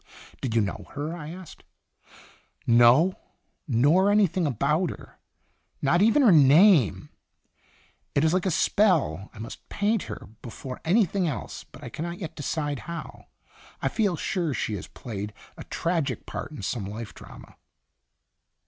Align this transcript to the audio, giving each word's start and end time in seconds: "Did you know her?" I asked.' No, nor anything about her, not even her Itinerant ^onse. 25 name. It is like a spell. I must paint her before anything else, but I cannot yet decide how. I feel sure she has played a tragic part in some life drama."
"Did 0.41 0.55
you 0.55 0.61
know 0.61 0.87
her?" 0.95 1.15
I 1.15 1.29
asked.' 1.29 1.63
No, 2.65 3.13
nor 3.67 4.09
anything 4.09 4.47
about 4.47 4.89
her, 4.89 5.19
not 5.79 6.01
even 6.01 6.23
her 6.23 6.29
Itinerant 6.29 6.45
^onse. 6.47 6.47
25 6.47 6.61
name. 6.63 7.09
It 8.15 8.23
is 8.23 8.33
like 8.33 8.47
a 8.47 8.49
spell. 8.49 9.29
I 9.31 9.37
must 9.37 9.69
paint 9.69 10.05
her 10.09 10.29
before 10.41 10.81
anything 10.83 11.27
else, 11.27 11.65
but 11.65 11.83
I 11.83 11.89
cannot 11.89 12.17
yet 12.17 12.35
decide 12.35 12.79
how. 12.89 13.27
I 13.79 13.89
feel 13.89 14.15
sure 14.15 14.55
she 14.55 14.73
has 14.73 14.87
played 14.87 15.33
a 15.55 15.65
tragic 15.65 16.25
part 16.25 16.49
in 16.49 16.63
some 16.63 16.85
life 16.87 17.13
drama." 17.13 17.57